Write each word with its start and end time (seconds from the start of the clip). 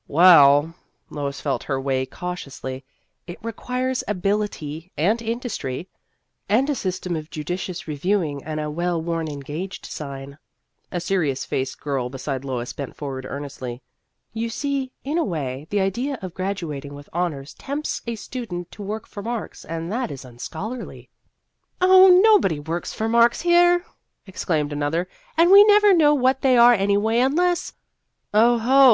"Well," 0.08 0.72
Lois 1.10 1.42
felt 1.42 1.64
her 1.64 1.78
way 1.78 2.06
cautiously," 2.06 2.82
it 3.26 3.36
requires 3.42 4.02
ability 4.08 4.90
and 4.96 5.20
industry" 5.20 5.86
And 6.48 6.70
a 6.70 6.74
system 6.74 7.14
of 7.14 7.28
judicious 7.28 7.86
reviewing 7.86 8.42
and 8.42 8.58
a 8.58 8.70
well 8.70 9.02
worn' 9.02 9.28
Engaged' 9.30 9.84
sign." 9.84 10.38
A 10.90 10.98
serious 10.98 11.44
faced 11.44 11.78
girl 11.78 12.08
beside 12.08 12.42
Lois 12.42 12.72
bent 12.72 12.96
The 12.96 13.04
History 13.04 13.18
of 13.18 13.24
an 13.26 13.34
Ambition 13.36 13.36
4 13.36 13.36
1 13.36 13.36
forward 13.36 13.38
earnestly." 13.38 13.82
You 14.40 14.48
see, 14.48 14.92
in 15.04 15.18
a 15.18 15.24
way, 15.24 15.66
the 15.68 15.80
idea 15.82 16.18
of 16.22 16.32
graduating 16.32 16.94
with 16.94 17.10
honors 17.12 17.52
tempts 17.52 18.00
a 18.06 18.14
student 18.14 18.72
to 18.72 18.82
work 18.82 19.06
for 19.06 19.22
marks, 19.22 19.62
and 19.66 19.92
that 19.92 20.10
is 20.10 20.24
unscholarly."" 20.24 21.10
Oh, 21.82 22.08
nobody 22.24 22.58
works 22.58 22.94
for 22.94 23.10
marks 23.10 23.42
here," 23.42 23.84
exclaimed 24.24 24.72
another," 24.72 25.06
and 25.36 25.50
we 25.50 25.62
never 25.64 25.92
know 25.92 26.14
what 26.14 26.40
they 26.40 26.56
are 26.56 26.72
anyway, 26.72 27.18
unless" 27.18 27.74
Oho 28.32 28.90